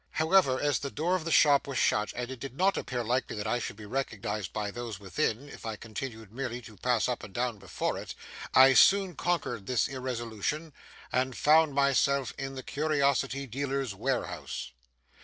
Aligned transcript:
However, 0.13 0.59
as 0.59 0.79
the 0.79 0.89
door 0.89 1.13
of 1.15 1.25
the 1.25 1.31
shop 1.31 1.67
was 1.67 1.77
shut, 1.77 2.11
and 2.15 2.31
it 2.31 2.39
did 2.39 2.57
not 2.57 2.75
appear 2.75 3.03
likely 3.03 3.35
that 3.35 3.45
I 3.45 3.59
should 3.59 3.75
be 3.75 3.85
recognized 3.85 4.51
by 4.51 4.71
those 4.71 4.99
within, 4.99 5.47
if 5.47 5.63
I 5.63 5.75
continued 5.75 6.31
merely 6.33 6.59
to 6.63 6.75
pass 6.75 7.07
up 7.07 7.21
and 7.21 7.31
down 7.31 7.59
before 7.59 7.99
it, 7.99 8.15
I 8.55 8.73
soon 8.73 9.15
conquered 9.15 9.67
this 9.67 9.87
irresolution, 9.87 10.73
and 11.11 11.37
found 11.37 11.75
myself 11.75 12.33
in 12.39 12.55
the 12.55 12.63
Curiosity 12.63 13.45
Dealer's 13.45 13.93
warehouse. 13.93 14.71